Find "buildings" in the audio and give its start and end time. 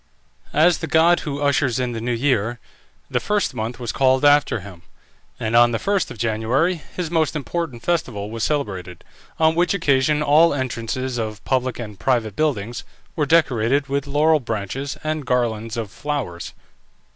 12.35-12.83